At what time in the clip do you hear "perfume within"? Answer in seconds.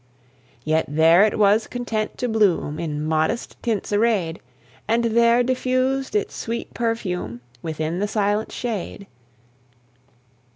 6.73-7.99